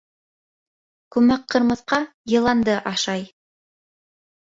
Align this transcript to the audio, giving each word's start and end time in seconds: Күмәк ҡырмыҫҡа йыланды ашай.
Күмәк 1.17 1.45
ҡырмыҫҡа 1.55 2.01
йыланды 2.35 2.83
ашай. 2.97 3.33